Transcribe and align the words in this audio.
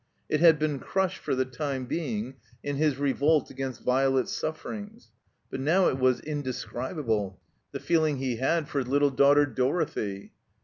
It 0.29 0.39
had 0.39 0.57
been 0.57 0.79
crushed 0.79 1.19
for 1.19 1.35
the 1.35 1.45
time 1.45 1.85
being 1.85 2.37
in 2.63 2.77
his 2.77 2.97
revolt 2.97 3.51
against 3.51 3.83
Violet's 3.83 4.31
sufferings. 4.31 5.11
But 5.51 5.59
now 5.59 5.89
it 5.89 5.99
was 5.99 6.21
indescribable, 6.21 7.39
the 7.71 7.79
feeling 7.79 8.17
he 8.17 8.37
had 8.37 8.67
for 8.67 8.79
his 8.79 8.87
little 8.87 9.11
daughter 9.11 9.45
Dorothy. 9.45 10.31